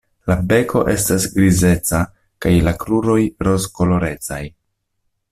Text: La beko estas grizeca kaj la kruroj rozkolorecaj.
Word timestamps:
La 0.29 0.35
beko 0.51 0.79
estas 0.93 1.25
grizeca 1.33 1.99
kaj 2.45 2.53
la 2.67 2.73
kruroj 2.85 3.19
rozkolorecaj. 3.49 4.41